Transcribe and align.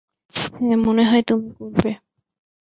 হ্যাঁ, 0.55 0.77
মনে 0.85 1.03
হয় 1.05 1.23
তুমি 1.23 1.49
করবে। 1.57 1.91